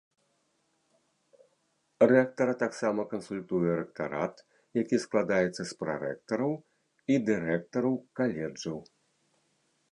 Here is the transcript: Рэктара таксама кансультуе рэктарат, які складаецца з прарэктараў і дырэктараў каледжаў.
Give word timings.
Рэктара 2.11 2.55
таксама 2.63 3.05
кансультуе 3.11 3.71
рэктарат, 3.81 4.35
які 4.81 5.01
складаецца 5.05 5.63
з 5.73 5.79
прарэктараў 5.83 6.51
і 7.17 7.23
дырэктараў 7.29 7.93
каледжаў. 8.21 8.77